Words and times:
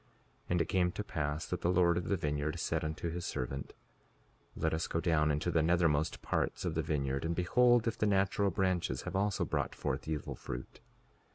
5:38 0.01 0.07
And 0.49 0.61
it 0.61 0.65
came 0.65 0.91
to 0.93 1.03
pass 1.03 1.45
that 1.45 1.61
the 1.61 1.69
Lord 1.71 1.95
of 1.95 2.05
the 2.07 2.17
vineyard 2.17 2.59
said 2.59 2.83
unto 2.83 3.11
his 3.11 3.23
servant: 3.23 3.73
Let 4.55 4.73
us 4.73 4.87
go 4.87 4.99
down 4.99 5.29
into 5.29 5.51
the 5.51 5.61
nethermost 5.61 6.23
parts 6.23 6.65
of 6.65 6.73
the 6.73 6.81
vineyard, 6.81 7.23
and 7.23 7.35
behold 7.35 7.87
if 7.87 7.99
the 7.99 8.07
natural 8.07 8.49
branches 8.49 9.03
have 9.03 9.15
also 9.15 9.45
brought 9.45 9.75
forth 9.75 10.07
evil 10.07 10.33
fruit. 10.33 10.79